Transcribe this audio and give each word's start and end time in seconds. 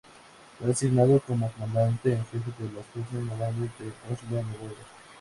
Fue 0.57 0.71
asignado 0.71 1.19
como 1.27 1.51
comandante 1.51 2.11
en 2.13 2.25
jefe 2.25 2.51
de 2.57 2.71
las 2.73 2.83
fuerzas 2.87 3.23
navales 3.23 3.69
en 3.79 3.93
Oslo, 4.11 4.41
Noruega. 4.41 4.81